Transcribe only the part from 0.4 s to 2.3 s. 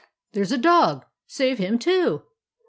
's a dog; save him, too.